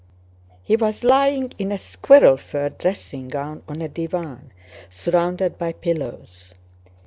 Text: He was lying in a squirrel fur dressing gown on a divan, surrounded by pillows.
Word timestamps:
He 0.63 0.75
was 0.75 1.03
lying 1.03 1.53
in 1.59 1.71
a 1.71 1.77
squirrel 1.77 2.35
fur 2.35 2.69
dressing 2.69 3.27
gown 3.27 3.61
on 3.67 3.83
a 3.83 3.87
divan, 3.87 4.51
surrounded 4.89 5.59
by 5.59 5.73
pillows. 5.73 6.55